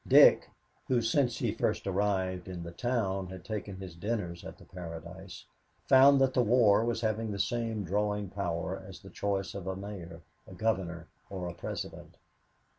[0.07, 0.49] Dick,
[0.87, 5.45] who, since he first arrived in the town, had taken his dinners at the Paradise,
[5.87, 9.75] found that the war was having the same drawing power as the choice of a
[9.75, 12.17] mayor, a governor, or a president.